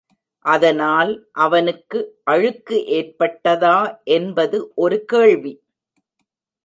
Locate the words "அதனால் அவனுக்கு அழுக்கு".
0.45-2.77